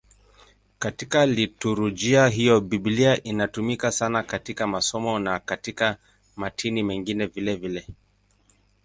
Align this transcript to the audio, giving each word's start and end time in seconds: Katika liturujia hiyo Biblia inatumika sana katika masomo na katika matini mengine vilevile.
Katika 0.79 1.25
liturujia 1.25 2.27
hiyo 2.27 2.61
Biblia 2.61 3.23
inatumika 3.23 3.91
sana 3.91 4.23
katika 4.23 4.67
masomo 4.67 5.19
na 5.19 5.39
katika 5.39 5.97
matini 6.35 6.83
mengine 6.83 7.25
vilevile. 7.25 7.85